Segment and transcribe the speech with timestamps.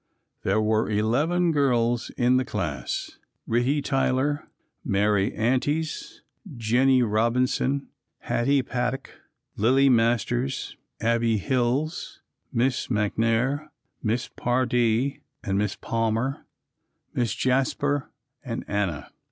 [0.41, 4.47] There were eleven girls in the class, Ritie Tyler,
[4.83, 6.21] Mary Antes,
[6.57, 7.87] Jennie Robinson,
[8.21, 9.11] Hattie Paddock,
[9.57, 12.19] Lillie Masters, Abbie Hills,
[12.51, 13.69] Miss McNair,
[14.01, 16.47] Miss Pardee and Miss Palmer,
[17.13, 18.09] Miss Jasper
[18.43, 19.11] and Anna.